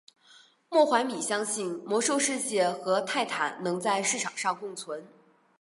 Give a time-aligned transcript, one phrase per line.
[0.67, 5.05] 莫怀米相信魔兽世界和泰坦能在市场上共存。